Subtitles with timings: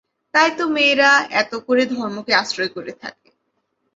[0.33, 3.29] তাই তো মেয়েরা এত করে ধর্মকে আশ্রয় করে থাকে।